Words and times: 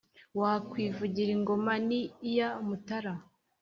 wakwivugira 0.39 1.29
ingoma 1.37 1.73
n'iya 1.87 2.49
mutara 2.67 3.13